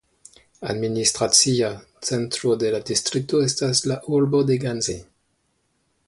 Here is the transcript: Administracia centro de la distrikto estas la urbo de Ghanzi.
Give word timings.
Administracia 0.69 1.67
centro 2.09 2.55
de 2.63 2.71
la 2.75 2.79
distrikto 2.91 3.41
estas 3.51 3.83
la 3.91 4.01
urbo 4.21 4.41
de 4.51 4.57
Ghanzi. 4.65 4.97